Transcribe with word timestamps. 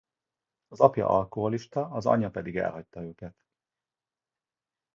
Az 0.67 0.79
apja 0.79 1.07
alkoholista, 1.07 1.85
az 1.87 2.05
anyja 2.05 2.29
pedig 2.31 2.55
elhagyta 2.57 3.01
őket. 3.01 3.45